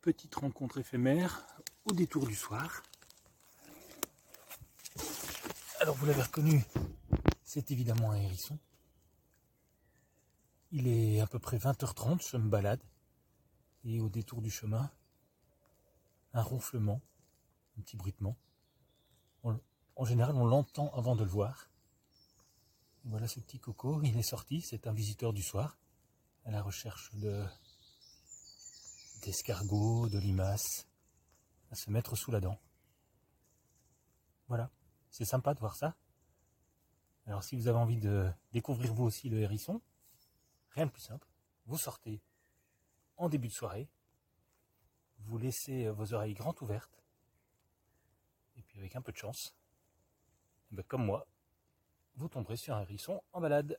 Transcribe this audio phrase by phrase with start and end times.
[0.00, 1.46] petite rencontre éphémère
[1.84, 2.82] au détour du soir.
[5.80, 6.64] Alors vous l'avez reconnu,
[7.42, 8.58] c'est évidemment un hérisson.
[10.72, 12.80] Il est à peu près 20h30, je me balade.
[13.84, 14.90] Et au détour du chemin,
[16.32, 17.00] un ronflement,
[17.78, 18.36] un petit bruitement.
[19.42, 21.68] en général, on l'entend avant de le voir.
[23.04, 25.76] voilà ce petit coco, il est sorti, c'est un visiteur du soir,
[26.44, 27.44] à la recherche de
[29.20, 30.86] d'escargots, de limaces,
[31.70, 32.58] à se mettre sous la dent.
[34.48, 34.70] Voilà,
[35.10, 35.96] c'est sympa de voir ça.
[37.26, 39.80] Alors si vous avez envie de découvrir vous aussi le hérisson,
[40.70, 41.28] rien de plus simple,
[41.66, 42.20] vous sortez
[43.16, 43.88] en début de soirée,
[45.18, 47.04] vous laissez vos oreilles grandes ouvertes,
[48.56, 49.54] et puis avec un peu de chance,
[50.72, 51.26] eh ben, comme moi,
[52.16, 53.78] vous tomberez sur un hérisson en balade.